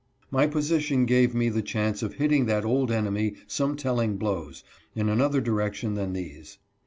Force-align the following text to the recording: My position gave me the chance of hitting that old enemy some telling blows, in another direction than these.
My 0.31 0.47
position 0.47 1.05
gave 1.05 1.35
me 1.35 1.49
the 1.49 1.61
chance 1.61 2.01
of 2.01 2.15
hitting 2.15 2.47
that 2.47 2.65
old 2.65 2.89
enemy 2.91 3.35
some 3.45 3.75
telling 3.75 4.17
blows, 4.17 4.63
in 4.95 5.09
another 5.09 5.41
direction 5.41 5.93
than 5.93 6.13
these. 6.13 6.57